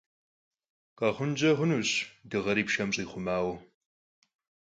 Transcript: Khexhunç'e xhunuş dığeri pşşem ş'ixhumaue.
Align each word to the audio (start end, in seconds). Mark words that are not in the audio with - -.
Khexhunç'e 0.97 1.51
xhunuş 1.57 1.89
dığeri 2.29 2.63
pşşem 2.67 2.89
ş'ixhumaue. 2.95 3.55